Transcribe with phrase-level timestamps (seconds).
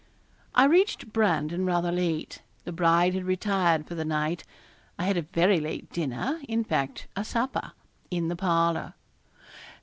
[0.55, 2.41] I reached Brandon rather late.
[2.63, 4.43] The bride had retired for the night.
[4.97, 7.73] I had a very late dinner in fact a supper
[8.09, 8.95] in the parlour.